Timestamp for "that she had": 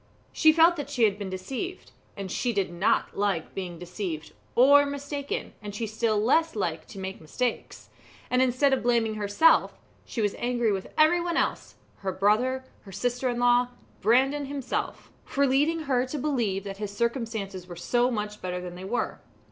0.77-1.19